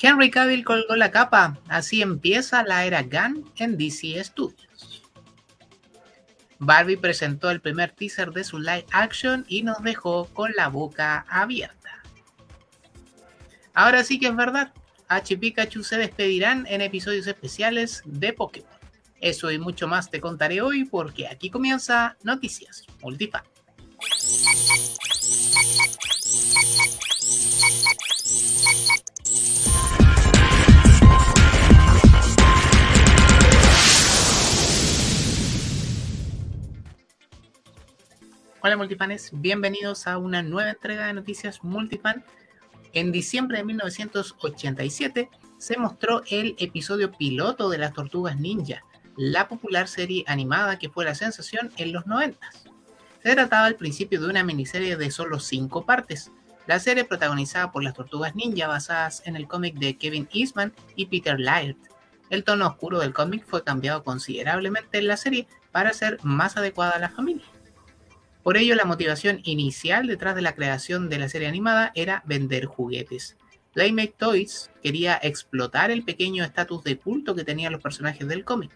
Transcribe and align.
Henry 0.00 0.30
Cavill 0.30 0.64
colgó 0.64 0.94
la 0.94 1.10
capa, 1.10 1.58
así 1.68 2.02
empieza 2.02 2.62
la 2.62 2.84
era 2.84 3.02
Gunn 3.02 3.50
en 3.56 3.78
DC 3.78 4.22
Studios. 4.22 5.02
Barbie 6.58 6.96
presentó 6.96 7.50
el 7.50 7.60
primer 7.60 7.92
teaser 7.92 8.30
de 8.32 8.44
su 8.44 8.58
live 8.58 8.86
action 8.92 9.44
y 9.48 9.62
nos 9.62 9.82
dejó 9.82 10.26
con 10.26 10.52
la 10.56 10.68
boca 10.68 11.24
abierta. 11.28 12.02
Ahora 13.74 14.04
sí 14.04 14.18
que 14.18 14.28
es 14.28 14.36
verdad, 14.36 14.72
H 15.08 15.34
y 15.34 15.36
Pikachu 15.36 15.82
se 15.82 15.98
despedirán 15.98 16.66
en 16.68 16.80
episodios 16.80 17.26
especiales 17.26 18.02
de 18.04 18.32
Pokémon. 18.32 18.70
Eso 19.20 19.50
y 19.50 19.58
mucho 19.58 19.88
más 19.88 20.10
te 20.10 20.20
contaré 20.20 20.60
hoy 20.60 20.84
porque 20.84 21.26
aquí 21.26 21.50
comienza 21.50 22.16
Noticias 22.22 22.84
Multifan. 23.02 23.42
Hola 38.66 38.76
multifanes, 38.76 39.30
bienvenidos 39.32 40.08
a 40.08 40.18
una 40.18 40.42
nueva 40.42 40.70
entrega 40.70 41.06
de 41.06 41.12
Noticias 41.12 41.62
Multifan. 41.62 42.24
En 42.94 43.12
diciembre 43.12 43.58
de 43.58 43.64
1987 43.64 45.30
se 45.56 45.78
mostró 45.78 46.24
el 46.28 46.56
episodio 46.58 47.12
piloto 47.12 47.70
de 47.70 47.78
las 47.78 47.92
Tortugas 47.92 48.40
Ninja, 48.40 48.82
la 49.16 49.46
popular 49.46 49.86
serie 49.86 50.24
animada 50.26 50.80
que 50.80 50.88
fue 50.88 51.04
la 51.04 51.14
sensación 51.14 51.70
en 51.76 51.92
los 51.92 52.08
90. 52.08 52.44
Se 53.22 53.34
trataba 53.36 53.66
al 53.66 53.76
principio 53.76 54.20
de 54.20 54.30
una 54.30 54.42
miniserie 54.42 54.96
de 54.96 55.12
solo 55.12 55.38
cinco 55.38 55.86
partes. 55.86 56.32
La 56.66 56.80
serie 56.80 57.04
protagonizada 57.04 57.70
por 57.70 57.84
las 57.84 57.94
Tortugas 57.94 58.34
Ninja 58.34 58.66
basadas 58.66 59.22
en 59.26 59.36
el 59.36 59.46
cómic 59.46 59.76
de 59.76 59.96
Kevin 59.96 60.28
Eastman 60.34 60.72
y 60.96 61.06
Peter 61.06 61.38
Laird. 61.38 61.76
El 62.30 62.42
tono 62.42 62.66
oscuro 62.66 62.98
del 62.98 63.14
cómic 63.14 63.46
fue 63.46 63.62
cambiado 63.62 64.02
considerablemente 64.02 64.98
en 64.98 65.06
la 65.06 65.16
serie 65.16 65.46
para 65.70 65.92
ser 65.92 66.18
más 66.24 66.56
adecuada 66.56 66.94
a 66.96 66.98
la 66.98 67.10
familia. 67.10 67.44
Por 68.46 68.56
ello, 68.56 68.76
la 68.76 68.84
motivación 68.84 69.40
inicial 69.42 70.06
detrás 70.06 70.36
de 70.36 70.40
la 70.40 70.54
creación 70.54 71.08
de 71.08 71.18
la 71.18 71.28
serie 71.28 71.48
animada 71.48 71.90
era 71.96 72.22
vender 72.26 72.66
juguetes. 72.66 73.36
Playmate 73.74 74.14
Toys 74.16 74.70
quería 74.84 75.18
explotar 75.20 75.90
el 75.90 76.04
pequeño 76.04 76.44
estatus 76.44 76.84
de 76.84 76.96
culto 76.96 77.34
que 77.34 77.42
tenían 77.42 77.72
los 77.72 77.82
personajes 77.82 78.28
del 78.28 78.44
cómic. 78.44 78.70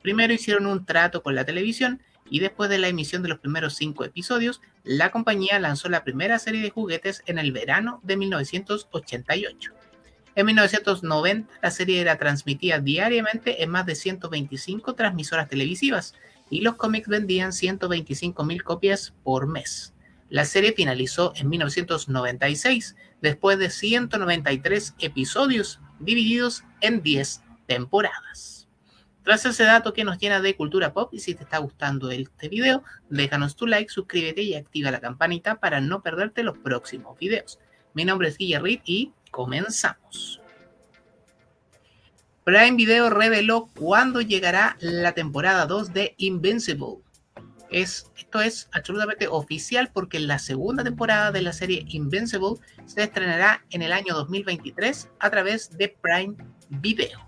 Primero 0.00 0.32
hicieron 0.32 0.64
un 0.64 0.86
trato 0.86 1.22
con 1.22 1.34
la 1.34 1.44
televisión 1.44 2.00
y 2.30 2.40
después 2.40 2.70
de 2.70 2.78
la 2.78 2.88
emisión 2.88 3.22
de 3.22 3.28
los 3.28 3.40
primeros 3.40 3.74
cinco 3.76 4.06
episodios, 4.06 4.62
la 4.84 5.10
compañía 5.10 5.58
lanzó 5.58 5.90
la 5.90 6.02
primera 6.02 6.38
serie 6.38 6.62
de 6.62 6.70
juguetes 6.70 7.22
en 7.26 7.38
el 7.38 7.52
verano 7.52 8.00
de 8.02 8.16
1988. 8.16 9.72
En 10.34 10.46
1990, 10.46 11.52
la 11.60 11.70
serie 11.70 12.00
era 12.00 12.16
transmitida 12.16 12.78
diariamente 12.78 13.62
en 13.62 13.68
más 13.68 13.84
de 13.84 13.96
125 13.96 14.94
transmisoras 14.94 15.46
televisivas 15.46 16.14
y 16.50 16.60
los 16.60 16.74
cómics 16.74 17.08
vendían 17.08 17.52
125.000 17.52 18.62
copias 18.62 19.14
por 19.22 19.46
mes. 19.46 19.94
La 20.28 20.44
serie 20.44 20.72
finalizó 20.72 21.32
en 21.36 21.48
1996, 21.48 22.96
después 23.20 23.58
de 23.58 23.70
193 23.70 24.94
episodios 24.98 25.80
divididos 25.98 26.64
en 26.80 27.02
10 27.02 27.42
temporadas. 27.66 28.68
Tras 29.22 29.44
ese 29.44 29.64
dato 29.64 29.92
que 29.92 30.04
nos 30.04 30.18
llena 30.18 30.40
de 30.40 30.56
cultura 30.56 30.92
pop, 30.92 31.12
y 31.12 31.20
si 31.20 31.34
te 31.34 31.44
está 31.44 31.58
gustando 31.58 32.10
este 32.10 32.48
video, 32.48 32.82
déjanos 33.10 33.54
tu 33.54 33.66
like, 33.66 33.90
suscríbete 33.90 34.42
y 34.42 34.54
activa 34.54 34.90
la 34.90 35.00
campanita 35.00 35.60
para 35.60 35.80
no 35.80 36.02
perderte 36.02 36.42
los 36.42 36.58
próximos 36.58 37.18
videos. 37.18 37.58
Mi 37.92 38.04
nombre 38.04 38.28
es 38.28 38.38
Guillermo 38.38 38.68
y 38.84 39.12
comenzamos. 39.30 40.39
Prime 42.44 42.76
Video 42.76 43.10
reveló 43.10 43.68
cuándo 43.78 44.22
llegará 44.22 44.76
la 44.80 45.12
temporada 45.12 45.66
2 45.66 45.92
de 45.92 46.14
Invincible. 46.16 46.98
Es, 47.70 48.10
esto 48.16 48.40
es 48.40 48.68
absolutamente 48.72 49.28
oficial 49.28 49.90
porque 49.92 50.18
la 50.18 50.38
segunda 50.38 50.82
temporada 50.82 51.32
de 51.32 51.42
la 51.42 51.52
serie 51.52 51.84
Invincible 51.88 52.54
se 52.86 53.02
estrenará 53.02 53.62
en 53.70 53.82
el 53.82 53.92
año 53.92 54.14
2023 54.14 55.08
a 55.20 55.30
través 55.30 55.76
de 55.76 55.94
Prime 56.00 56.34
Video. 56.70 57.20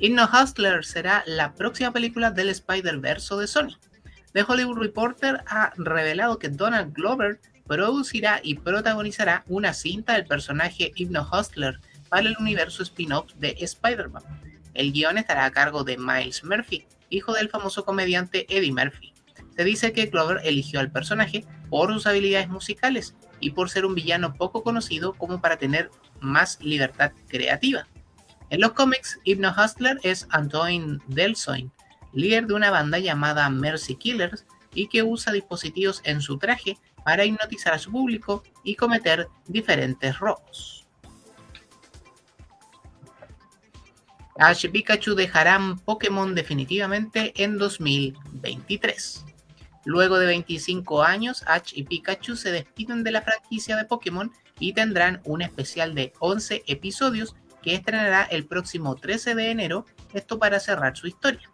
Inno 0.00 0.28
Hustler 0.28 0.84
será 0.84 1.22
la 1.26 1.54
próxima 1.54 1.92
película 1.92 2.32
del 2.32 2.48
Spider-Verse 2.48 3.36
de 3.36 3.46
Sony. 3.46 3.78
The 4.32 4.44
Hollywood 4.46 4.78
Reporter 4.78 5.44
ha 5.46 5.72
revelado 5.76 6.40
que 6.40 6.48
Donald 6.48 6.92
Glover 6.92 7.40
producirá 7.66 8.40
y 8.42 8.56
protagonizará 8.56 9.44
una 9.46 9.72
cinta 9.72 10.14
del 10.14 10.26
personaje 10.26 10.92
Hypno 10.94 11.28
Hustler 11.30 11.80
para 12.08 12.28
el 12.28 12.36
universo 12.38 12.82
spin-off 12.82 13.32
de 13.36 13.56
Spider-Man. 13.58 14.22
El 14.74 14.92
guion 14.92 15.18
estará 15.18 15.44
a 15.44 15.50
cargo 15.50 15.84
de 15.84 15.96
Miles 15.96 16.44
Murphy, 16.44 16.86
hijo 17.10 17.32
del 17.32 17.48
famoso 17.48 17.84
comediante 17.84 18.46
Eddie 18.48 18.72
Murphy. 18.72 19.12
Se 19.56 19.64
dice 19.64 19.92
que 19.92 20.10
Clover 20.10 20.40
eligió 20.44 20.80
al 20.80 20.90
personaje 20.90 21.44
por 21.70 21.92
sus 21.92 22.06
habilidades 22.06 22.48
musicales 22.48 23.14
y 23.40 23.50
por 23.50 23.70
ser 23.70 23.84
un 23.84 23.94
villano 23.94 24.34
poco 24.34 24.62
conocido 24.62 25.14
como 25.14 25.40
para 25.40 25.58
tener 25.58 25.90
más 26.20 26.58
libertad 26.60 27.12
creativa. 27.28 27.86
En 28.50 28.60
los 28.60 28.72
cómics, 28.72 29.18
Hypno 29.24 29.54
Hustler 29.56 29.98
es 30.02 30.26
Antoine 30.30 30.98
Delsoin, 31.06 31.72
líder 32.12 32.46
de 32.46 32.54
una 32.54 32.70
banda 32.70 32.98
llamada 32.98 33.48
Mercy 33.48 33.96
Killers 33.96 34.44
y 34.74 34.88
que 34.88 35.02
usa 35.02 35.32
dispositivos 35.32 36.00
en 36.04 36.20
su 36.20 36.38
traje 36.38 36.78
para 37.04 37.24
hipnotizar 37.24 37.74
a 37.74 37.78
su 37.78 37.90
público 37.90 38.42
y 38.62 38.74
cometer 38.74 39.28
diferentes 39.46 40.18
robos. 40.18 40.86
Ash 44.36 44.64
y 44.64 44.68
Pikachu 44.68 45.14
dejarán 45.14 45.78
Pokémon 45.78 46.34
definitivamente 46.34 47.32
en 47.36 47.56
2023. 47.56 49.24
Luego 49.84 50.18
de 50.18 50.26
25 50.26 51.04
años, 51.04 51.44
Ash 51.46 51.72
y 51.74 51.84
Pikachu 51.84 52.36
se 52.36 52.50
despiden 52.50 53.04
de 53.04 53.12
la 53.12 53.22
franquicia 53.22 53.76
de 53.76 53.84
Pokémon 53.84 54.32
y 54.58 54.72
tendrán 54.72 55.20
un 55.24 55.42
especial 55.42 55.94
de 55.94 56.12
11 56.18 56.64
episodios 56.66 57.36
que 57.62 57.74
estrenará 57.74 58.24
el 58.24 58.46
próximo 58.46 58.96
13 58.96 59.34
de 59.34 59.50
enero, 59.50 59.86
esto 60.12 60.38
para 60.38 60.58
cerrar 60.58 60.96
su 60.96 61.06
historia. 61.06 61.50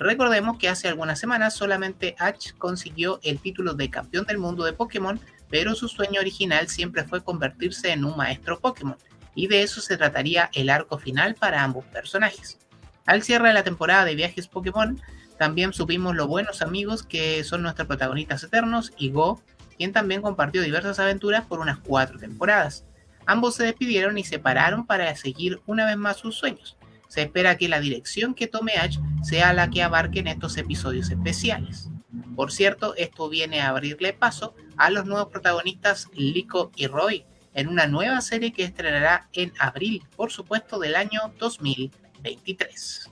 Recordemos 0.00 0.56
que 0.56 0.70
hace 0.70 0.88
algunas 0.88 1.20
semanas 1.20 1.52
solamente 1.52 2.16
Ash 2.18 2.54
consiguió 2.56 3.20
el 3.22 3.38
título 3.38 3.74
de 3.74 3.90
campeón 3.90 4.24
del 4.24 4.38
mundo 4.38 4.64
de 4.64 4.72
Pokémon, 4.72 5.20
pero 5.50 5.74
su 5.74 5.88
sueño 5.88 6.22
original 6.22 6.68
siempre 6.68 7.04
fue 7.04 7.22
convertirse 7.22 7.92
en 7.92 8.06
un 8.06 8.16
maestro 8.16 8.58
Pokémon, 8.58 8.96
y 9.34 9.46
de 9.48 9.62
eso 9.62 9.82
se 9.82 9.98
trataría 9.98 10.48
el 10.54 10.70
arco 10.70 10.96
final 10.96 11.34
para 11.34 11.62
ambos 11.62 11.84
personajes. 11.84 12.58
Al 13.04 13.22
cierre 13.22 13.48
de 13.48 13.54
la 13.54 13.62
temporada 13.62 14.06
de 14.06 14.14
viajes 14.14 14.48
Pokémon, 14.48 14.98
también 15.36 15.74
supimos 15.74 16.16
los 16.16 16.28
buenos 16.28 16.62
amigos 16.62 17.02
que 17.02 17.44
son 17.44 17.60
nuestros 17.60 17.86
protagonistas 17.86 18.42
eternos 18.42 18.94
y 18.96 19.10
Go, 19.10 19.42
quien 19.76 19.92
también 19.92 20.22
compartió 20.22 20.62
diversas 20.62 20.98
aventuras 20.98 21.44
por 21.44 21.60
unas 21.60 21.76
cuatro 21.76 22.18
temporadas. 22.18 22.86
Ambos 23.26 23.56
se 23.56 23.64
despidieron 23.64 24.16
y 24.16 24.24
se 24.24 24.30
separaron 24.30 24.86
para 24.86 25.14
seguir 25.14 25.60
una 25.66 25.84
vez 25.84 25.98
más 25.98 26.16
sus 26.16 26.36
sueños 26.36 26.78
se 27.10 27.22
espera 27.22 27.58
que 27.58 27.68
la 27.68 27.80
dirección 27.80 28.34
que 28.34 28.46
tome 28.46 28.74
Ash 28.74 28.96
sea 29.22 29.52
la 29.52 29.70
que 29.70 29.82
abarque 29.82 30.20
en 30.20 30.28
estos 30.28 30.56
episodios 30.56 31.10
especiales. 31.10 31.88
Por 32.36 32.52
cierto, 32.52 32.94
esto 32.96 33.28
viene 33.28 33.60
a 33.60 33.68
abrirle 33.68 34.12
paso 34.12 34.54
a 34.76 34.90
los 34.90 35.04
nuevos 35.04 35.28
protagonistas 35.28 36.08
Lico 36.14 36.72
y 36.76 36.86
Roy 36.86 37.24
en 37.54 37.68
una 37.68 37.86
nueva 37.86 38.20
serie 38.20 38.52
que 38.52 38.64
estrenará 38.64 39.28
en 39.32 39.52
abril, 39.58 40.02
por 40.16 40.30
supuesto, 40.30 40.78
del 40.78 40.96
año 40.96 41.32
2023. 41.38 43.10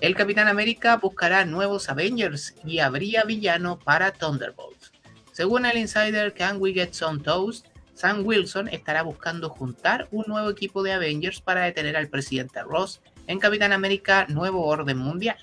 El 0.00 0.14
Capitán 0.14 0.46
América 0.46 0.96
buscará 0.96 1.44
nuevos 1.44 1.88
Avengers 1.88 2.54
y 2.64 2.78
habría 2.78 3.24
villano 3.24 3.78
para 3.78 4.12
Thunderbolt. 4.12 4.78
Según 5.32 5.66
el 5.66 5.76
insider 5.76 6.34
Can 6.34 6.58
We 6.60 6.72
Get 6.72 6.92
Some 6.92 7.20
Toast, 7.20 7.66
Sam 7.94 8.24
Wilson 8.24 8.68
estará 8.68 9.02
buscando 9.02 9.50
juntar 9.50 10.06
un 10.12 10.24
nuevo 10.28 10.50
equipo 10.50 10.84
de 10.84 10.92
Avengers 10.92 11.40
para 11.40 11.64
detener 11.64 11.96
al 11.96 12.08
presidente 12.08 12.62
Ross 12.62 13.00
en 13.28 13.38
Capitán 13.38 13.72
América 13.72 14.26
Nuevo 14.28 14.66
Orden 14.66 14.98
Mundial. 14.98 15.36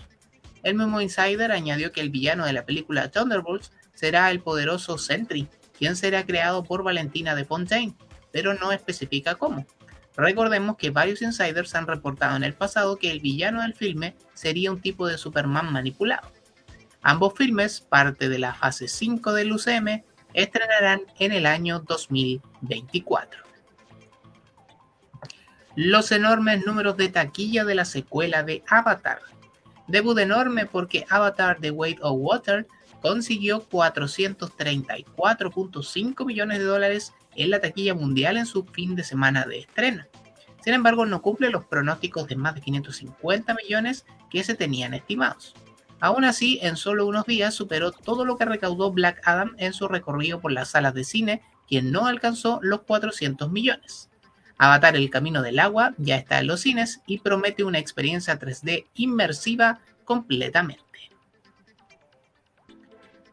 El 0.63 0.75
mismo 0.75 0.99
insider 0.99 1.51
añadió 1.51 1.91
que 1.91 2.01
el 2.01 2.09
villano 2.09 2.45
de 2.45 2.51
la 2.51 2.65
película 2.65 3.09
Thunderbolts 3.09 3.71
será 3.93 4.31
el 4.31 4.41
poderoso 4.41 4.97
Sentry, 4.97 5.47
quien 5.77 5.95
será 5.95 6.25
creado 6.25 6.63
por 6.63 6.83
Valentina 6.83 7.35
de 7.35 7.45
Fontaine, 7.45 7.95
pero 8.31 8.55
no 8.55 8.71
especifica 8.71 9.35
cómo. 9.35 9.65
Recordemos 10.17 10.77
que 10.77 10.89
varios 10.89 11.21
insiders 11.21 11.75
han 11.75 11.87
reportado 11.87 12.35
en 12.35 12.43
el 12.43 12.53
pasado 12.53 12.97
que 12.97 13.11
el 13.11 13.19
villano 13.19 13.61
del 13.61 13.75
filme 13.75 14.15
sería 14.33 14.71
un 14.71 14.81
tipo 14.81 15.07
de 15.07 15.17
Superman 15.17 15.71
manipulado. 15.71 16.31
Ambos 17.03 17.33
filmes, 17.35 17.81
parte 17.81 18.29
de 18.29 18.39
la 18.39 18.55
fase 18.55 18.87
5 18.87 19.33
del 19.33 19.51
UCM, 19.51 20.03
estrenarán 20.33 21.01
en 21.19 21.31
el 21.31 21.45
año 21.45 21.79
2024. 21.81 23.43
Los 25.75 26.13
enormes 26.13 26.65
números 26.65 26.95
de 26.95 27.09
taquilla 27.09 27.65
de 27.65 27.75
la 27.75 27.83
secuela 27.83 28.43
de 28.43 28.63
Avatar. 28.69 29.19
Debut 29.87 30.17
enorme 30.17 30.65
porque 30.65 31.05
Avatar 31.09 31.57
The 31.59 31.71
Weight 31.71 31.99
of 32.01 32.15
Water 32.17 32.65
consiguió 33.01 33.67
434.5 33.69 36.25
millones 36.25 36.59
de 36.59 36.65
dólares 36.65 37.13
en 37.35 37.49
la 37.49 37.59
taquilla 37.59 37.93
mundial 37.93 38.37
en 38.37 38.45
su 38.45 38.63
fin 38.63 38.95
de 38.95 39.03
semana 39.03 39.43
de 39.45 39.59
estreno. 39.59 40.05
Sin 40.63 40.73
embargo, 40.73 41.05
no 41.05 41.21
cumple 41.21 41.49
los 41.49 41.65
pronósticos 41.65 42.25
de 42.27 42.37
más 42.37 42.55
de 42.55 42.61
550 42.61 43.53
millones 43.53 44.05
que 44.31 44.45
se 44.45 44.55
tenían 44.55 44.93
estimados. 44.93 45.53
Aún 45.99 46.23
así, 46.23 46.57
en 46.61 46.77
solo 46.77 47.05
unos 47.05 47.25
días 47.25 47.53
superó 47.53 47.91
todo 47.91 48.23
lo 48.23 48.37
que 48.37 48.45
recaudó 48.45 48.91
Black 48.91 49.27
Adam 49.27 49.53
en 49.57 49.73
su 49.73 49.89
recorrido 49.89 50.39
por 50.39 50.53
las 50.53 50.69
salas 50.69 50.93
de 50.93 51.03
cine, 51.03 51.41
quien 51.67 51.91
no 51.91 52.05
alcanzó 52.05 52.59
los 52.61 52.83
400 52.83 53.51
millones. 53.51 54.09
Avatar 54.57 54.95
El 54.95 55.09
Camino 55.09 55.41
del 55.41 55.59
Agua 55.59 55.93
ya 55.97 56.15
está 56.15 56.39
en 56.39 56.47
los 56.47 56.61
cines 56.61 57.01
y 57.05 57.19
promete 57.19 57.63
una 57.63 57.79
experiencia 57.79 58.39
3D 58.39 58.85
inmersiva 58.95 59.79
completamente. 60.05 60.83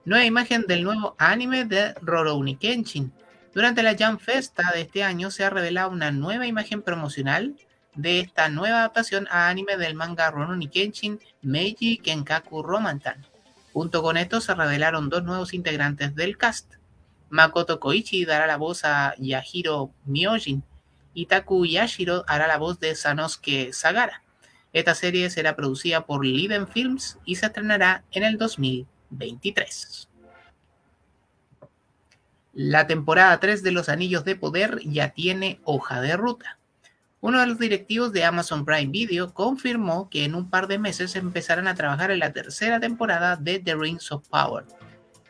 Nueva 0.04 0.24
imagen 0.24 0.66
del 0.66 0.82
nuevo 0.82 1.14
anime 1.18 1.64
de 1.64 1.94
Rurouni 2.02 2.56
Kenshin. 2.56 3.12
Durante 3.54 3.84
la 3.84 3.96
Jam 3.96 4.18
Festa 4.18 4.72
de 4.74 4.80
este 4.80 5.04
año 5.04 5.30
se 5.30 5.44
ha 5.44 5.50
revelado 5.50 5.90
una 5.90 6.10
nueva 6.10 6.46
imagen 6.46 6.82
promocional 6.82 7.54
de 7.94 8.18
esta 8.18 8.48
nueva 8.48 8.78
adaptación 8.78 9.28
a 9.30 9.48
anime 9.48 9.76
del 9.76 9.94
manga 9.94 10.30
Rurouni 10.30 10.66
Kenshin 10.66 11.20
Meiji 11.40 11.98
Kenkaku 11.98 12.62
Romantan. 12.62 13.24
Junto 13.72 14.02
con 14.02 14.16
esto 14.16 14.40
se 14.40 14.54
revelaron 14.54 15.08
dos 15.08 15.22
nuevos 15.22 15.54
integrantes 15.54 16.16
del 16.16 16.36
cast. 16.36 16.74
Makoto 17.30 17.78
Koichi 17.78 18.24
dará 18.24 18.48
la 18.48 18.56
voz 18.56 18.84
a 18.84 19.14
Yahiro 19.18 19.92
Myojin 20.04 20.64
y 21.14 21.26
Taku 21.26 21.66
Yashiro 21.66 22.24
hará 22.26 22.46
la 22.46 22.58
voz 22.58 22.80
de 22.80 22.94
Sanosuke 22.94 23.72
Sagara. 23.72 24.22
Esta 24.72 24.94
serie 24.94 25.28
será 25.30 25.54
producida 25.54 26.06
por 26.06 26.24
Liden 26.24 26.66
Films 26.66 27.18
y 27.24 27.36
se 27.36 27.46
estrenará 27.46 28.04
en 28.10 28.24
el 28.24 28.38
2023. 28.38 30.08
La 32.54 32.86
temporada 32.86 33.38
3 33.40 33.62
de 33.62 33.72
Los 33.72 33.88
Anillos 33.88 34.24
de 34.24 34.36
Poder 34.36 34.80
ya 34.84 35.10
tiene 35.10 35.60
hoja 35.64 36.00
de 36.00 36.16
ruta. 36.16 36.58
Uno 37.20 37.40
de 37.40 37.46
los 37.46 37.58
directivos 37.58 38.12
de 38.12 38.24
Amazon 38.24 38.64
Prime 38.64 38.90
Video 38.90 39.32
confirmó 39.32 40.10
que 40.10 40.24
en 40.24 40.34
un 40.34 40.50
par 40.50 40.66
de 40.66 40.78
meses 40.78 41.14
empezarán 41.16 41.68
a 41.68 41.74
trabajar 41.74 42.10
en 42.10 42.18
la 42.18 42.32
tercera 42.32 42.80
temporada 42.80 43.36
de 43.36 43.58
The 43.58 43.76
Rings 43.76 44.10
of 44.10 44.28
Power. 44.28 44.64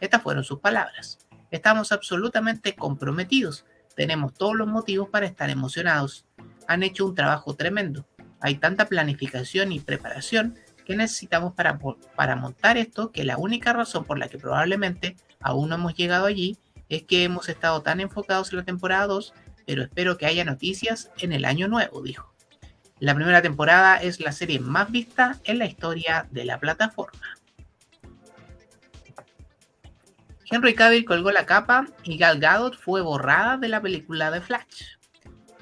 Estas 0.00 0.22
fueron 0.22 0.42
sus 0.42 0.58
palabras. 0.58 1.18
Estamos 1.50 1.92
absolutamente 1.92 2.74
comprometidos. 2.74 3.66
Tenemos 3.94 4.34
todos 4.34 4.54
los 4.54 4.68
motivos 4.68 5.08
para 5.08 5.26
estar 5.26 5.50
emocionados. 5.50 6.26
Han 6.68 6.82
hecho 6.82 7.06
un 7.06 7.14
trabajo 7.14 7.54
tremendo. 7.54 8.06
Hay 8.40 8.56
tanta 8.56 8.86
planificación 8.86 9.72
y 9.72 9.80
preparación 9.80 10.58
que 10.84 10.96
necesitamos 10.96 11.54
para, 11.54 11.78
para 12.16 12.36
montar 12.36 12.76
esto 12.76 13.12
que 13.12 13.24
la 13.24 13.36
única 13.36 13.72
razón 13.72 14.04
por 14.04 14.18
la 14.18 14.28
que 14.28 14.38
probablemente 14.38 15.16
aún 15.40 15.68
no 15.68 15.76
hemos 15.76 15.94
llegado 15.94 16.26
allí 16.26 16.58
es 16.88 17.04
que 17.04 17.24
hemos 17.24 17.48
estado 17.48 17.82
tan 17.82 18.00
enfocados 18.00 18.52
en 18.52 18.58
la 18.58 18.64
temporada 18.64 19.06
2, 19.06 19.32
pero 19.66 19.82
espero 19.82 20.18
que 20.18 20.26
haya 20.26 20.44
noticias 20.44 21.10
en 21.18 21.32
el 21.32 21.44
año 21.44 21.68
nuevo, 21.68 22.02
dijo. 22.02 22.32
La 22.98 23.14
primera 23.14 23.42
temporada 23.42 23.96
es 23.96 24.20
la 24.20 24.32
serie 24.32 24.60
más 24.60 24.90
vista 24.90 25.40
en 25.44 25.58
la 25.58 25.66
historia 25.66 26.28
de 26.30 26.44
la 26.44 26.60
plataforma. 26.60 27.20
Henry 30.50 30.74
Cavill 30.74 31.04
colgó 31.04 31.30
la 31.30 31.46
capa 31.46 31.86
y 32.02 32.18
Gal 32.18 32.38
Gadot 32.38 32.76
fue 32.76 33.00
borrada 33.00 33.56
de 33.56 33.68
la 33.68 33.80
película 33.80 34.30
de 34.30 34.40
Flash. 34.40 34.96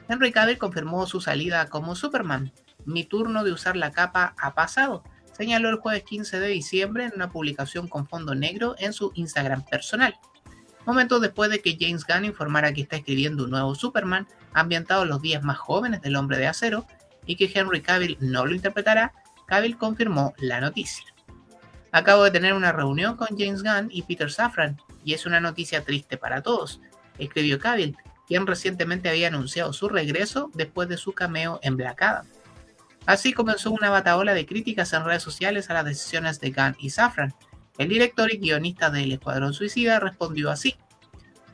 Henry 0.09 0.33
Cavill 0.33 0.59
confirmó 0.59 1.07
su 1.07 1.21
salida 1.21 1.67
como 1.69 1.95
Superman. 1.95 2.53
Mi 2.85 3.05
turno 3.05 3.45
de 3.45 3.53
usar 3.53 3.77
la 3.77 3.93
capa 3.93 4.35
ha 4.39 4.55
pasado, 4.55 5.05
señaló 5.37 5.69
el 5.69 5.77
jueves 5.77 6.03
15 6.05 6.41
de 6.41 6.49
diciembre 6.49 7.05
en 7.05 7.13
una 7.15 7.31
publicación 7.31 7.87
con 7.87 8.09
fondo 8.09 8.35
negro 8.35 8.75
en 8.79 8.93
su 8.93 9.13
Instagram 9.15 9.65
personal. 9.65 10.17
Momentos 10.87 11.21
después 11.21 11.51
de 11.51 11.61
que 11.61 11.77
James 11.79 12.05
Gunn 12.05 12.25
informara 12.25 12.73
que 12.73 12.81
está 12.81 12.97
escribiendo 12.97 13.45
un 13.45 13.51
nuevo 13.51 13.75
Superman 13.75 14.27
ambientado 14.53 15.03
en 15.03 15.11
los 15.11 15.23
días 15.23 15.43
más 15.43 15.59
jóvenes 15.59 16.01
del 16.01 16.17
hombre 16.17 16.39
de 16.39 16.49
acero 16.49 16.87
y 17.27 17.37
que 17.37 17.51
Henry 17.55 17.83
Cavill 17.83 18.17
no 18.21 18.47
lo 18.47 18.55
interpretará, 18.55 19.13
Cavill 19.47 19.77
confirmó 19.77 20.35
la 20.39 20.61
noticia. 20.61 21.05
Acabo 21.93 22.25
de 22.25 22.31
tener 22.31 22.55
una 22.55 22.73
reunión 22.73 23.17
con 23.17 23.37
James 23.37 23.63
Gunn 23.63 23.89
y 23.91 24.03
Peter 24.03 24.31
Safran, 24.31 24.81
y 25.05 25.15
es 25.15 25.27
una 25.27 25.41
noticia 25.41 25.85
triste 25.85 26.17
para 26.17 26.43
todos, 26.43 26.81
escribió 27.19 27.59
Cavill, 27.59 27.97
quien 28.27 28.47
recientemente 28.47 29.09
había 29.09 29.29
anunciado 29.29 29.73
su 29.73 29.89
regreso 29.89 30.51
después 30.55 30.89
de 30.89 30.97
su 30.97 31.13
cameo 31.13 31.59
en 31.63 31.77
Black 31.77 32.01
Adam. 32.03 32.27
Así 33.07 33.33
comenzó 33.33 33.73
una 33.73 33.91
bataola 33.91 34.35
de 34.35 34.47
críticas 34.47 34.93
en 34.93 35.05
redes 35.05 35.23
sociales 35.23 35.69
a 35.69 35.75
las 35.75 35.85
decisiones 35.85 36.41
de 36.41 36.53
Gunn 36.53 36.77
y 36.79 36.91
Safran. 36.91 37.35
El 37.77 37.89
director 37.89 38.33
y 38.33 38.39
guionista 38.39 38.91
del 38.91 39.11
Escuadrón 39.11 39.53
Suicida 39.53 39.99
respondió 39.99 40.51
así. 40.51 40.77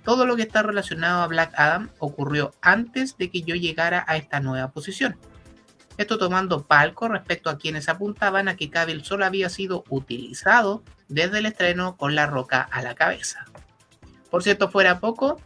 Todo 0.05 0.27
lo 0.27 0.37
que 0.37 0.43
está 0.43 0.63
relacionado 0.63 1.23
a 1.23 1.27
Black 1.29 1.53
Adam 1.57 1.89
ocurrió 1.99 2.53
antes 2.61 3.17
de 3.17 3.31
que 3.31 3.43
yo 3.43 3.55
llegara 3.55 4.05
a 4.07 4.17
esta 4.17 4.41
nueva 4.41 4.71
posición. 4.71 5.17
Esto 5.97 6.19
tomando 6.19 6.67
palco 6.67 7.09
respecto 7.09 7.49
a 7.49 7.57
quienes 7.57 7.89
apuntaban 7.89 8.49
a 8.49 8.57
que 8.57 8.71
Cavill 8.71 9.05
solo 9.05 9.25
había 9.25 9.49
sido 9.49 9.85
utilizado 9.89 10.83
desde 11.09 11.39
el 11.39 11.47
estreno 11.47 11.97
con 11.97 12.15
la 12.15 12.27
roca 12.27 12.61
a 12.61 12.83
la 12.83 12.95
cabeza. 12.95 13.47
Por 14.31 14.43
cierto, 14.43 14.69
fuera 14.69 15.01
poco, 15.01 15.41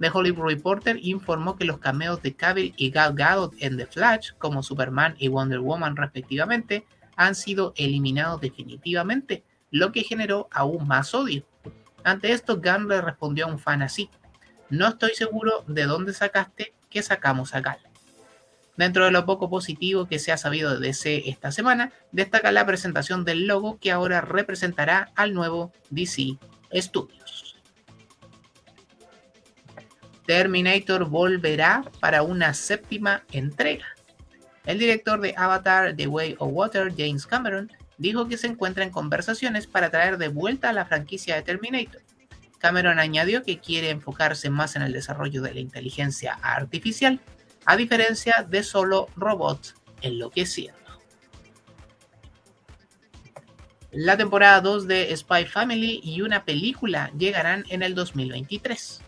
The 0.00 0.10
Hollywood 0.12 0.48
Reporter 0.48 0.98
informó 1.00 1.56
que 1.56 1.64
los 1.64 1.78
cameos 1.78 2.20
de 2.20 2.34
Cavill 2.34 2.74
y 2.76 2.90
Gal 2.90 3.14
Gadot 3.14 3.54
en 3.60 3.76
The 3.76 3.86
Flash, 3.86 4.32
como 4.38 4.62
Superman 4.62 5.14
y 5.18 5.28
Wonder 5.28 5.60
Woman 5.60 5.96
respectivamente, 5.96 6.86
han 7.16 7.34
sido 7.34 7.72
eliminados 7.76 8.40
definitivamente, 8.40 9.44
lo 9.70 9.92
que 9.92 10.02
generó 10.02 10.48
aún 10.50 10.86
más 10.86 11.14
odio. 11.14 11.46
Ante 12.02 12.32
esto, 12.32 12.60
Gunn 12.60 12.88
le 12.88 13.00
respondió 13.00 13.46
a 13.46 13.48
un 13.48 13.58
fan 13.58 13.82
así: 13.82 14.10
No 14.68 14.88
estoy 14.88 15.14
seguro 15.14 15.64
de 15.66 15.84
dónde 15.84 16.12
sacaste 16.12 16.74
que 16.90 17.02
sacamos 17.02 17.54
a 17.54 17.60
Gal. 17.60 17.78
Dentro 18.76 19.04
de 19.04 19.12
lo 19.12 19.24
poco 19.24 19.48
positivo 19.48 20.06
que 20.06 20.18
se 20.18 20.32
ha 20.32 20.36
sabido 20.36 20.74
de 20.74 20.86
DC 20.88 21.28
esta 21.28 21.52
semana, 21.52 21.92
destaca 22.10 22.50
la 22.50 22.66
presentación 22.66 23.24
del 23.24 23.46
logo 23.46 23.78
que 23.78 23.92
ahora 23.92 24.20
representará 24.20 25.12
al 25.14 25.32
nuevo 25.32 25.72
DC 25.90 26.38
Studios. 26.74 27.56
Terminator 30.26 31.04
volverá 31.04 31.84
para 32.00 32.22
una 32.22 32.54
séptima 32.54 33.24
entrega. 33.30 33.86
El 34.64 34.78
director 34.78 35.20
de 35.20 35.34
Avatar 35.36 35.94
The 35.94 36.06
Way 36.06 36.36
of 36.38 36.50
Water, 36.52 36.92
James 36.96 37.26
Cameron, 37.26 37.70
dijo 37.98 38.26
que 38.26 38.38
se 38.38 38.46
encuentra 38.46 38.82
en 38.82 38.90
conversaciones 38.90 39.66
para 39.66 39.90
traer 39.90 40.18
de 40.18 40.28
vuelta 40.28 40.70
a 40.70 40.72
la 40.72 40.86
franquicia 40.86 41.36
de 41.36 41.42
Terminator. 41.42 42.00
Cameron 42.58 42.98
añadió 42.98 43.42
que 43.42 43.58
quiere 43.58 43.90
enfocarse 43.90 44.48
más 44.48 44.74
en 44.74 44.82
el 44.82 44.94
desarrollo 44.94 45.42
de 45.42 45.52
la 45.52 45.60
inteligencia 45.60 46.38
artificial 46.42 47.20
a 47.66 47.76
diferencia 47.76 48.46
de 48.48 48.62
solo 48.62 49.08
robots 49.16 49.74
enloqueciendo. 50.02 50.84
La 53.96 54.16
temporada 54.16 54.60
2 54.60 54.88
de 54.88 55.16
Spy 55.16 55.46
Family 55.46 56.00
y 56.02 56.20
una 56.22 56.44
película 56.44 57.12
llegarán 57.16 57.64
en 57.68 57.82
el 57.82 57.94
2023. 57.94 59.00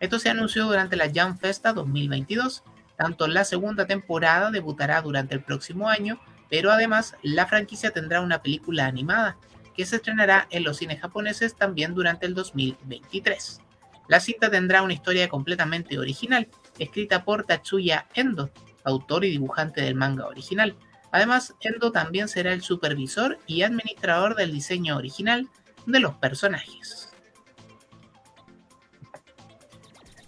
Esto 0.00 0.18
se 0.18 0.30
anunció 0.30 0.64
durante 0.64 0.96
la 0.96 1.10
Jam 1.14 1.38
Festa 1.38 1.72
2022. 1.72 2.64
Tanto 2.96 3.28
la 3.28 3.44
segunda 3.44 3.86
temporada 3.86 4.50
debutará 4.50 5.00
durante 5.00 5.34
el 5.34 5.42
próximo 5.42 5.88
año, 5.88 6.20
pero 6.48 6.72
además 6.72 7.14
la 7.22 7.46
franquicia 7.46 7.92
tendrá 7.92 8.20
una 8.20 8.42
película 8.42 8.86
animada 8.86 9.36
que 9.76 9.86
se 9.86 9.96
estrenará 9.96 10.48
en 10.50 10.64
los 10.64 10.78
cines 10.78 11.00
japoneses 11.00 11.54
también 11.54 11.94
durante 11.94 12.26
el 12.26 12.34
2023. 12.34 13.60
La 14.08 14.18
cinta 14.18 14.50
tendrá 14.50 14.82
una 14.82 14.92
historia 14.92 15.28
completamente 15.28 15.98
original, 15.98 16.48
escrita 16.80 17.24
por 17.24 17.44
Tatsuya 17.44 18.08
Endo, 18.14 18.50
autor 18.84 19.24
y 19.24 19.30
dibujante 19.30 19.82
del 19.82 19.94
manga 19.94 20.26
original. 20.26 20.76
Además, 21.12 21.54
Endo 21.60 21.92
también 21.92 22.28
será 22.28 22.52
el 22.52 22.62
supervisor 22.62 23.38
y 23.46 23.62
administrador 23.62 24.34
del 24.34 24.52
diseño 24.52 24.96
original 24.96 25.48
de 25.86 26.00
los 26.00 26.14
personajes. 26.14 27.12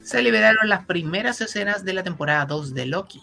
Se 0.01 0.23
liberaron 0.23 0.69
las 0.69 0.85
primeras 0.85 1.41
escenas 1.41 1.85
de 1.85 1.95
la 1.95 2.03
temporada 2.03 2.45
2 2.45 2.75
de 2.75 2.87
Loki. 2.87 3.23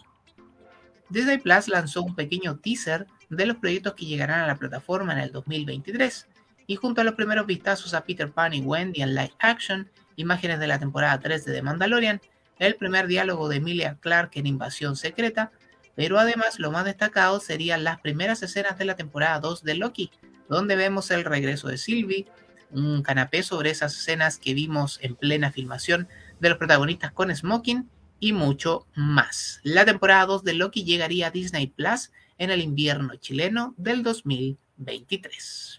Disney 1.09 1.37
Plus 1.37 1.67
lanzó 1.67 2.03
un 2.03 2.15
pequeño 2.15 2.57
teaser 2.57 3.07
de 3.29 3.45
los 3.45 3.57
proyectos 3.57 3.93
que 3.93 4.05
llegarán 4.05 4.41
a 4.41 4.47
la 4.47 4.55
plataforma 4.55 5.13
en 5.13 5.19
el 5.19 5.31
2023, 5.31 6.27
y 6.67 6.75
junto 6.75 7.01
a 7.01 7.03
los 7.03 7.15
primeros 7.15 7.47
vistazos 7.47 7.93
a 7.93 8.03
Peter 8.03 8.31
Pan 8.31 8.53
y 8.53 8.61
Wendy 8.61 9.01
en 9.01 9.15
live 9.15 9.33
action, 9.39 9.89
imágenes 10.15 10.59
de 10.59 10.67
la 10.67 10.79
temporada 10.79 11.19
3 11.19 11.45
de 11.45 11.53
The 11.53 11.61
Mandalorian, 11.61 12.21
el 12.59 12.75
primer 12.75 13.07
diálogo 13.07 13.49
de 13.49 13.57
Emilia 13.57 13.97
Clarke 13.99 14.37
en 14.37 14.47
Invasión 14.47 14.95
Secreta, 14.95 15.51
pero 15.95 16.19
además 16.19 16.59
lo 16.59 16.71
más 16.71 16.85
destacado 16.85 17.39
serían 17.39 17.83
las 17.83 17.99
primeras 17.99 18.43
escenas 18.43 18.77
de 18.77 18.85
la 18.85 18.95
temporada 18.95 19.39
2 19.39 19.63
de 19.63 19.75
Loki, 19.75 20.11
donde 20.47 20.75
vemos 20.75 21.09
el 21.11 21.25
regreso 21.25 21.67
de 21.67 21.77
Sylvie, 21.77 22.27
un 22.71 23.01
canapé 23.01 23.43
sobre 23.43 23.71
esas 23.71 23.97
escenas 23.97 24.37
que 24.37 24.53
vimos 24.53 24.99
en 25.01 25.15
plena 25.15 25.51
filmación 25.51 26.07
de 26.39 26.49
los 26.49 26.57
protagonistas 26.57 27.11
con 27.11 27.35
Smoking 27.35 27.89
y 28.19 28.33
mucho 28.33 28.85
más. 28.95 29.59
La 29.63 29.85
temporada 29.85 30.25
2 30.25 30.43
de 30.43 30.53
Loki 30.53 30.83
llegaría 30.83 31.27
a 31.27 31.31
Disney 31.31 31.67
Plus 31.67 32.11
en 32.37 32.51
el 32.51 32.61
invierno 32.61 33.15
chileno 33.15 33.73
del 33.77 34.03
2023. 34.03 35.78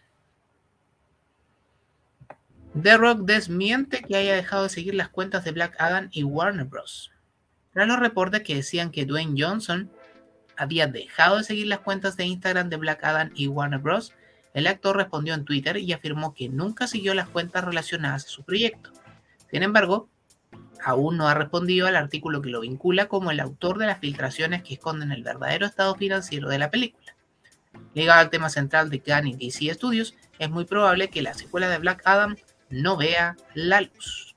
The 2.74 2.96
Rock 2.96 3.22
desmiente 3.22 4.00
que 4.00 4.16
haya 4.16 4.36
dejado 4.36 4.62
de 4.62 4.68
seguir 4.68 4.94
las 4.94 5.08
cuentas 5.08 5.44
de 5.44 5.50
Black 5.50 5.74
Adam 5.80 6.08
y 6.12 6.22
Warner 6.22 6.66
Bros. 6.66 7.10
Tras 7.72 7.88
los 7.88 7.98
reportes 7.98 8.42
que 8.42 8.54
decían 8.54 8.92
que 8.92 9.04
Dwayne 9.04 9.34
Johnson 9.36 9.90
había 10.56 10.86
dejado 10.86 11.38
de 11.38 11.44
seguir 11.44 11.66
las 11.66 11.80
cuentas 11.80 12.16
de 12.16 12.26
Instagram 12.26 12.68
de 12.68 12.76
Black 12.76 13.02
Adam 13.02 13.30
y 13.34 13.48
Warner 13.48 13.80
Bros., 13.80 14.12
el 14.54 14.68
actor 14.68 14.96
respondió 14.96 15.34
en 15.34 15.44
Twitter 15.44 15.78
y 15.78 15.92
afirmó 15.92 16.32
que 16.32 16.48
nunca 16.48 16.86
siguió 16.86 17.12
las 17.14 17.28
cuentas 17.28 17.64
relacionadas 17.64 18.26
a 18.26 18.28
su 18.28 18.44
proyecto. 18.44 18.92
Sin 19.50 19.64
embargo, 19.64 20.08
aún 20.84 21.16
no 21.16 21.28
ha 21.28 21.34
respondido 21.34 21.88
al 21.88 21.96
artículo 21.96 22.40
que 22.40 22.50
lo 22.50 22.60
vincula 22.60 23.06
como 23.06 23.32
el 23.32 23.40
autor 23.40 23.78
de 23.78 23.86
las 23.86 23.98
filtraciones 23.98 24.62
que 24.62 24.74
esconden 24.74 25.10
el 25.10 25.24
verdadero 25.24 25.66
estado 25.66 25.96
financiero 25.96 26.48
de 26.48 26.58
la 26.58 26.70
película. 26.70 27.16
Ligado 27.94 28.20
al 28.20 28.30
tema 28.30 28.48
central 28.48 28.90
de 28.90 29.02
Gunn 29.04 29.26
y 29.26 29.34
DC 29.34 29.74
Studios, 29.74 30.14
es 30.38 30.50
muy 30.50 30.64
probable 30.64 31.08
que 31.08 31.22
la 31.22 31.34
secuela 31.34 31.68
de 31.68 31.78
Black 31.78 32.02
Adam 32.04 32.36
no 32.70 32.96
vea 32.96 33.36
la 33.54 33.82
luz. 33.82 34.34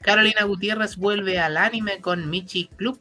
Carolina 0.00 0.42
Gutiérrez 0.42 0.96
vuelve 0.96 1.38
al 1.38 1.56
anime 1.56 2.00
con 2.00 2.28
Michi 2.28 2.66
Club. 2.76 3.00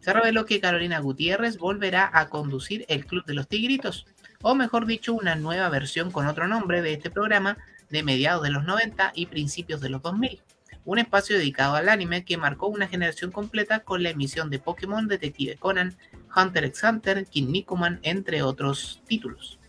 Se 0.00 0.12
reveló 0.12 0.46
que 0.46 0.60
Carolina 0.60 0.98
Gutiérrez 0.98 1.58
volverá 1.58 2.10
a 2.12 2.28
conducir 2.30 2.86
el 2.88 3.04
Club 3.04 3.24
de 3.26 3.34
los 3.34 3.48
Tigritos, 3.48 4.06
o 4.40 4.54
mejor 4.54 4.86
dicho, 4.86 5.12
una 5.12 5.34
nueva 5.34 5.68
versión 5.68 6.10
con 6.10 6.26
otro 6.26 6.48
nombre 6.48 6.80
de 6.80 6.94
este 6.94 7.10
programa 7.10 7.58
de 7.90 8.02
mediados 8.02 8.42
de 8.42 8.50
los 8.50 8.64
90 8.64 9.12
y 9.14 9.26
principios 9.26 9.80
de 9.80 9.90
los 9.90 10.00
2000. 10.00 10.42
Un 10.84 10.98
espacio 10.98 11.36
dedicado 11.36 11.76
al 11.76 11.88
anime 11.88 12.24
que 12.24 12.38
marcó 12.38 12.66
una 12.66 12.88
generación 12.88 13.30
completa 13.30 13.80
con 13.80 14.02
la 14.02 14.10
emisión 14.10 14.50
de 14.50 14.58
Pokémon, 14.58 15.06
Detective 15.06 15.56
Conan, 15.56 15.96
Hunter 16.34 16.64
x 16.64 16.82
Hunter, 16.82 17.26
Kinnikuman, 17.26 18.00
entre 18.02 18.42
otros 18.42 19.02
títulos. 19.06 19.60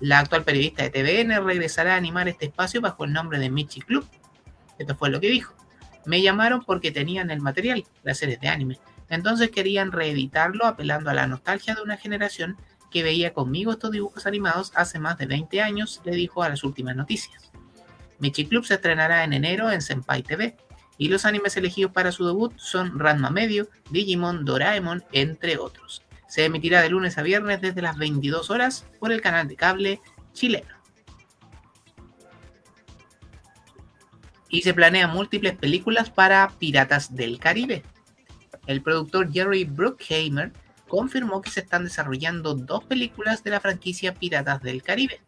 La 0.00 0.20
actual 0.20 0.44
periodista 0.44 0.84
de 0.84 0.90
TVN 0.90 1.44
regresará 1.44 1.94
a 1.94 1.96
animar 1.96 2.28
este 2.28 2.46
espacio 2.46 2.80
bajo 2.80 3.04
el 3.04 3.12
nombre 3.12 3.38
de 3.38 3.50
Michi 3.50 3.80
Club. 3.80 4.06
Esto 4.78 4.94
fue 4.94 5.10
lo 5.10 5.20
que 5.20 5.28
dijo. 5.28 5.54
Me 6.06 6.22
llamaron 6.22 6.62
porque 6.64 6.92
tenían 6.92 7.30
el 7.30 7.40
material, 7.40 7.84
las 8.04 8.18
series 8.18 8.40
de 8.40 8.48
anime. 8.48 8.78
Entonces 9.08 9.50
querían 9.50 9.90
reeditarlo 9.90 10.66
apelando 10.66 11.10
a 11.10 11.14
la 11.14 11.26
nostalgia 11.26 11.74
de 11.74 11.82
una 11.82 11.96
generación 11.96 12.56
que 12.90 13.02
veía 13.02 13.34
conmigo 13.34 13.72
estos 13.72 13.90
dibujos 13.90 14.26
animados 14.26 14.72
hace 14.74 14.98
más 14.98 15.18
de 15.18 15.26
20 15.26 15.60
años, 15.60 16.00
le 16.04 16.12
dijo 16.12 16.42
a 16.42 16.48
las 16.48 16.64
últimas 16.64 16.96
noticias. 16.96 17.50
Michi 18.18 18.46
Club 18.46 18.64
se 18.64 18.74
estrenará 18.74 19.24
en 19.24 19.32
enero 19.32 19.70
en 19.70 19.82
Senpai 19.82 20.22
TV 20.22 20.56
y 20.96 21.08
los 21.08 21.24
animes 21.24 21.56
elegidos 21.56 21.92
para 21.92 22.12
su 22.12 22.26
debut 22.26 22.52
son 22.56 22.98
Ranma 22.98 23.30
Medio, 23.30 23.68
Digimon, 23.90 24.44
Doraemon, 24.44 25.04
entre 25.12 25.58
otros. 25.58 26.02
Se 26.28 26.44
emitirá 26.44 26.82
de 26.82 26.90
lunes 26.90 27.18
a 27.18 27.22
viernes 27.22 27.60
desde 27.60 27.82
las 27.82 27.96
22 27.96 28.50
horas 28.50 28.86
por 29.00 29.10
el 29.12 29.20
canal 29.20 29.48
de 29.48 29.56
cable 29.56 30.00
chileno. 30.32 30.68
Y 34.50 34.62
se 34.62 34.74
planean 34.74 35.10
múltiples 35.10 35.56
películas 35.56 36.10
para 36.10 36.48
Piratas 36.58 37.14
del 37.14 37.38
Caribe. 37.38 37.82
El 38.66 38.82
productor 38.82 39.32
Jerry 39.32 39.64
Bruckheimer 39.64 40.52
confirmó 40.86 41.40
que 41.42 41.50
se 41.50 41.60
están 41.60 41.84
desarrollando 41.84 42.54
dos 42.54 42.84
películas 42.84 43.42
de 43.42 43.50
la 43.50 43.60
franquicia 43.60 44.14
Piratas 44.14 44.62
del 44.62 44.82
Caribe. 44.82 45.20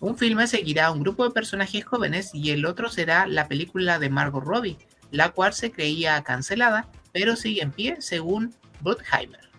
Un 0.00 0.18
filme 0.18 0.46
seguirá 0.46 0.86
a 0.86 0.90
un 0.90 1.00
grupo 1.00 1.24
de 1.24 1.30
personajes 1.30 1.84
jóvenes 1.84 2.34
y 2.34 2.50
el 2.50 2.66
otro 2.66 2.90
será 2.90 3.26
la 3.26 3.48
película 3.48 3.98
de 3.98 4.10
Margot 4.10 4.44
Robbie, 4.44 4.76
la 5.10 5.30
cual 5.30 5.54
se 5.54 5.70
creía 5.70 6.22
cancelada, 6.22 6.90
pero 7.12 7.36
sigue 7.36 7.62
en 7.62 7.72
pie 7.72 7.96
según 8.00 8.54
Bruckheimer. 8.80 9.53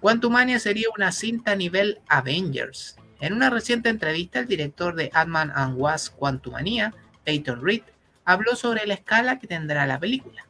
Quantumania 0.00 0.58
sería 0.58 0.88
una 0.96 1.12
cinta 1.12 1.52
a 1.52 1.56
nivel 1.56 2.00
Avengers. 2.08 2.96
En 3.20 3.34
una 3.34 3.50
reciente 3.50 3.90
entrevista, 3.90 4.38
el 4.38 4.46
director 4.46 4.94
de 4.94 5.10
Ant-Man 5.12 5.52
and 5.54 5.76
Wasp 5.76 6.16
Quantumania, 6.16 6.94
Peyton 7.24 7.62
Reed, 7.62 7.82
habló 8.24 8.56
sobre 8.56 8.86
la 8.86 8.94
escala 8.94 9.38
que 9.38 9.46
tendrá 9.46 9.86
la 9.86 10.00
película. 10.00 10.46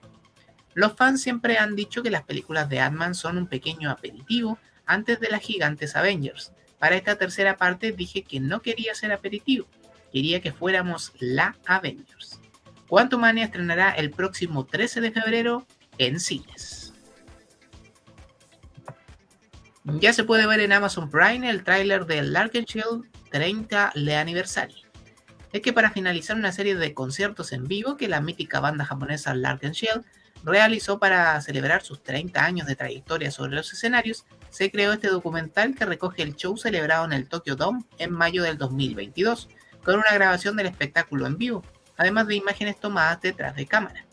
Los 0.75 0.95
fans 0.95 1.21
siempre 1.21 1.59
han 1.59 1.75
dicho 1.75 2.01
que 2.01 2.11
las 2.11 2.23
películas 2.23 2.69
de 2.69 2.79
Ant-Man 2.79 3.17
son 3.17 3.39
un 3.39 3.49
pequeño 3.49 3.91
aperitivo 3.91 4.57
antes 4.87 5.19
de 5.19 5.31
las 5.31 5.43
gigantes 5.43 5.97
Avengers. 5.97 6.53
Para 6.79 6.95
esta 6.95 7.17
tercera 7.17 7.57
parte 7.57 7.91
dije 7.91 8.23
que 8.23 8.39
no 8.39 8.63
quería 8.63 8.95
ser 8.95 9.11
aperitivo, 9.11 9.67
quería 10.13 10.41
que 10.41 10.53
fuéramos 10.53 11.13
la 11.19 11.57
Avengers. 11.67 12.41
Quantumania 12.87 13.47
estrenará 13.47 13.91
el 13.91 14.13
próximo 14.13 14.65
13 14.65 15.01
de 15.01 15.11
febrero 15.11 15.67
en 15.99 16.21
cines. 16.21 16.80
Ya 19.85 20.13
se 20.13 20.25
puede 20.25 20.47
ver 20.47 20.61
en 20.61 20.73
Amazon 20.73 21.11
Prime 21.11 21.49
el 21.49 21.65
tráiler 21.65 22.05
de 22.05 22.23
Larkenchild 22.23 23.07
30 23.31 23.93
le 23.95 24.17
aniversario. 24.17 24.77
Es 25.53 25.63
que 25.63 25.73
para 25.73 25.91
finalizar 25.91 26.37
una 26.37 26.53
serie 26.53 26.77
de 26.77 26.93
conciertos 26.93 27.53
en 27.53 27.67
vivo 27.67 27.97
que 27.97 28.07
la 28.07 28.21
mítica 28.21 28.61
banda 28.61 28.85
japonesa 28.85 29.35
Larkenchild 29.35 30.05
realizó 30.45 30.99
para 30.99 31.41
celebrar 31.41 31.83
sus 31.83 32.03
30 32.03 32.45
años 32.45 32.67
de 32.67 32.77
trayectoria 32.77 33.31
sobre 33.31 33.55
los 33.55 33.73
escenarios, 33.73 34.27
se 34.51 34.71
creó 34.71 34.93
este 34.93 35.09
documental 35.09 35.75
que 35.75 35.87
recoge 35.87 36.23
el 36.23 36.37
show 36.37 36.59
celebrado 36.59 37.07
en 37.07 37.15
el 37.15 37.29
Tokyo 37.29 37.57
Dome 37.57 37.85
en 37.99 38.13
mayo 38.13 38.43
del 38.43 38.59
2022, 38.59 39.49
con 39.83 39.97
una 39.97 40.13
grabación 40.13 40.57
del 40.57 40.67
espectáculo 40.67 41.27
en 41.27 41.39
vivo, 41.39 41.63
además 41.97 42.27
de 42.27 42.37
imágenes 42.37 42.79
tomadas 42.79 43.23
detrás 43.23 43.57
de 43.57 43.67
cámara. 43.67 44.07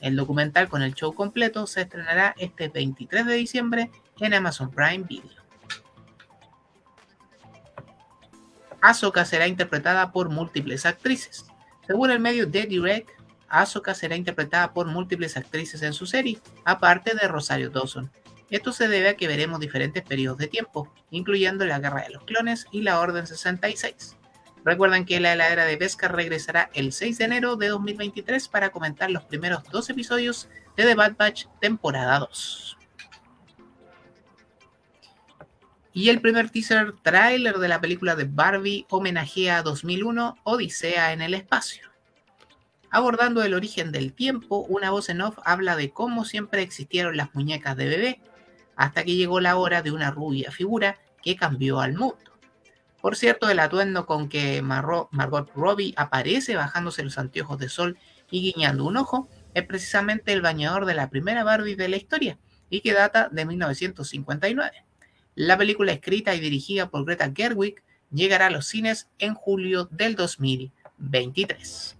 El 0.00 0.16
documental 0.16 0.68
con 0.68 0.82
el 0.82 0.94
show 0.94 1.14
completo 1.14 1.68
se 1.68 1.82
estrenará 1.82 2.34
este 2.38 2.68
23 2.68 3.24
de 3.24 3.34
diciembre 3.34 3.90
en 4.20 4.34
Amazon 4.34 4.70
Prime 4.70 5.04
Video. 5.04 5.42
Ahsoka 8.80 9.24
será 9.24 9.46
interpretada 9.46 10.10
por 10.10 10.28
múltiples 10.28 10.86
actrices. 10.86 11.46
Según 11.86 12.10
el 12.10 12.18
medio 12.18 12.50
The 12.50 12.66
Direct, 12.66 13.10
Ahsoka 13.48 13.94
será 13.94 14.16
interpretada 14.16 14.72
por 14.72 14.86
múltiples 14.86 15.36
actrices 15.36 15.82
en 15.82 15.92
su 15.92 16.06
serie, 16.06 16.40
aparte 16.64 17.14
de 17.14 17.28
Rosario 17.28 17.70
Dawson. 17.70 18.10
Esto 18.50 18.72
se 18.72 18.88
debe 18.88 19.10
a 19.10 19.16
que 19.16 19.28
veremos 19.28 19.60
diferentes 19.60 20.02
periodos 20.02 20.38
de 20.38 20.48
tiempo, 20.48 20.92
incluyendo 21.10 21.64
la 21.64 21.78
Guerra 21.78 22.02
de 22.02 22.10
los 22.10 22.24
Clones 22.24 22.66
y 22.72 22.82
la 22.82 22.98
Orden 22.98 23.26
66. 23.26 24.16
Recuerden 24.64 25.04
que 25.04 25.20
la 25.20 25.32
heladera 25.32 25.64
de 25.64 25.76
pesca 25.76 26.08
regresará 26.08 26.70
el 26.74 26.92
6 26.92 27.18
de 27.18 27.24
enero 27.24 27.56
de 27.56 27.68
2023 27.68 28.48
para 28.48 28.70
comentar 28.70 29.10
los 29.10 29.24
primeros 29.24 29.64
dos 29.70 29.90
episodios 29.90 30.48
de 30.76 30.84
The 30.84 30.94
Bad 30.94 31.16
Batch 31.16 31.46
temporada 31.60 32.18
2. 32.18 32.78
Y 35.94 36.08
el 36.08 36.20
primer 36.20 36.48
teaser 36.48 36.94
trailer 37.02 37.58
de 37.58 37.68
la 37.68 37.80
película 37.80 38.16
de 38.16 38.24
Barbie 38.24 38.86
homenajea 38.88 39.58
a 39.58 39.62
2001 39.62 40.38
Odisea 40.44 41.12
en 41.12 41.20
el 41.20 41.34
espacio. 41.34 41.90
Abordando 42.90 43.42
el 43.42 43.54
origen 43.54 43.92
del 43.92 44.12
tiempo, 44.12 44.66
una 44.68 44.90
voz 44.90 45.08
en 45.08 45.20
off 45.20 45.38
habla 45.44 45.76
de 45.76 45.90
cómo 45.90 46.24
siempre 46.24 46.62
existieron 46.62 47.16
las 47.16 47.34
muñecas 47.34 47.76
de 47.76 47.88
bebé, 47.88 48.20
hasta 48.76 49.04
que 49.04 49.16
llegó 49.16 49.40
la 49.40 49.56
hora 49.56 49.82
de 49.82 49.92
una 49.92 50.10
rubia 50.10 50.50
figura 50.50 50.98
que 51.22 51.36
cambió 51.36 51.80
al 51.80 51.94
mundo. 51.94 52.32
Por 53.00 53.16
cierto, 53.16 53.50
el 53.50 53.58
atuendo 53.58 54.06
con 54.06 54.28
que 54.28 54.62
Margot 54.62 55.50
Robbie 55.54 55.94
aparece 55.96 56.54
bajándose 56.54 57.02
los 57.02 57.18
anteojos 57.18 57.58
de 57.58 57.68
sol 57.68 57.98
y 58.30 58.52
guiñando 58.52 58.84
un 58.84 58.96
ojo 58.96 59.28
es 59.54 59.64
precisamente 59.66 60.32
el 60.32 60.40
bañador 60.40 60.86
de 60.86 60.94
la 60.94 61.10
primera 61.10 61.44
Barbie 61.44 61.74
de 61.74 61.88
la 61.88 61.96
historia 61.96 62.38
y 62.70 62.80
que 62.80 62.92
data 62.92 63.28
de 63.30 63.44
1959. 63.44 64.84
La 65.34 65.56
película 65.56 65.92
escrita 65.92 66.34
y 66.34 66.40
dirigida 66.40 66.88
por 66.88 67.04
Greta 67.04 67.32
Gerwig 67.34 67.82
llegará 68.10 68.46
a 68.46 68.50
los 68.50 68.66
cines 68.66 69.08
en 69.18 69.34
julio 69.34 69.88
del 69.90 70.14
2023. 70.14 71.96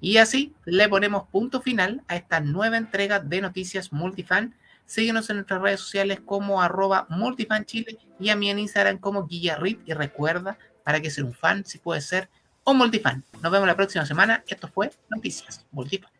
Y 0.00 0.16
así 0.18 0.52
le 0.64 0.88
ponemos 0.88 1.28
punto 1.28 1.62
final 1.62 2.02
a 2.08 2.16
esta 2.16 2.40
nueva 2.40 2.76
entrega 2.76 3.20
de 3.20 3.40
Noticias 3.40 3.92
Multifan 3.92 4.54
Síguenos 4.86 5.30
en 5.30 5.36
nuestras 5.36 5.62
redes 5.62 5.80
sociales 5.80 6.20
como 6.24 6.60
arroba 6.60 7.06
multifanchile 7.08 7.98
y 8.20 8.28
a 8.28 8.36
mí 8.36 8.50
en 8.50 8.58
Instagram 8.58 8.98
como 8.98 9.26
Guillarrit. 9.26 9.80
Y 9.86 9.94
recuerda, 9.94 10.58
para 10.84 11.00
que 11.00 11.10
ser 11.10 11.24
un 11.24 11.34
fan, 11.34 11.64
si 11.64 11.78
puede 11.78 12.00
ser 12.00 12.28
un 12.64 12.78
multifan. 12.78 13.24
Nos 13.42 13.50
vemos 13.50 13.66
la 13.66 13.76
próxima 13.76 14.04
semana. 14.04 14.44
Esto 14.46 14.68
fue 14.68 14.90
Noticias 15.08 15.64
Multifan. 15.72 16.10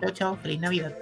Chao, 0.00 0.10
chao. 0.10 0.36
Feliz 0.36 0.60
Navidad. 0.60 0.94